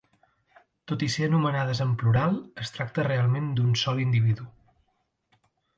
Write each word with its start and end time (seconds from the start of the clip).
Tot 0.91 1.03
i 1.07 1.09
ser 1.15 1.27
anomenades 1.27 1.83
en 1.87 1.93
plural, 2.03 2.41
es 2.65 2.75
tracta 2.79 3.07
realment 3.11 3.55
d'un 3.61 3.79
sol 3.87 4.05
individu. 4.09 4.53